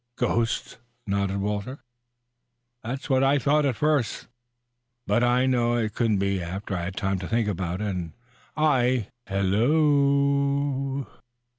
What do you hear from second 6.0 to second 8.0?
be after I had time to think twice.